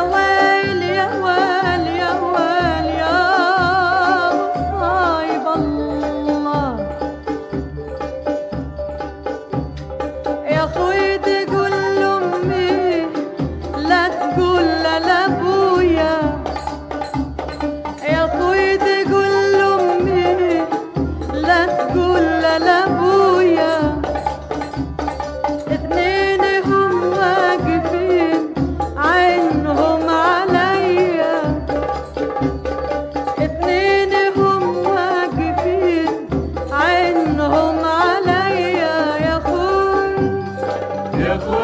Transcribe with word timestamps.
away, 0.00 0.98
away. 0.98 1.43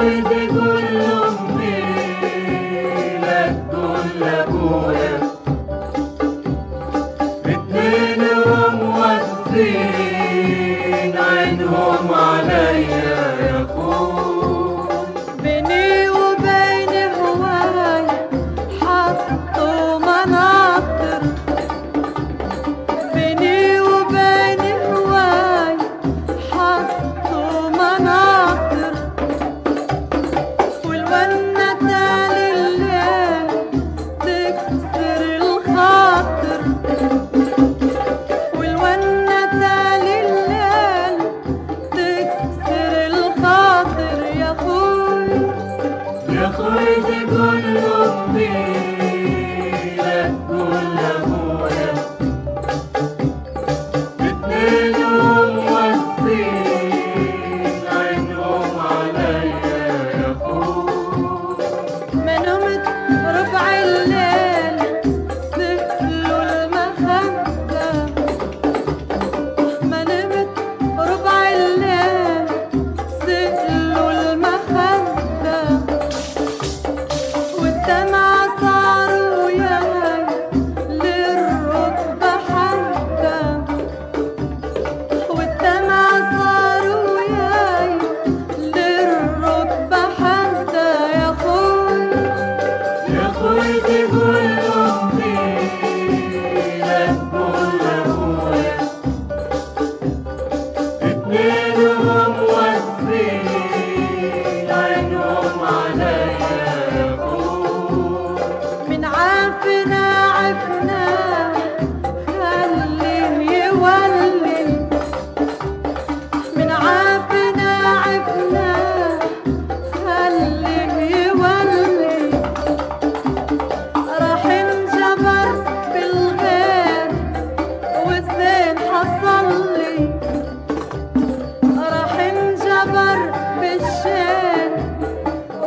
Lord, 0.01 0.25
the 0.25 0.70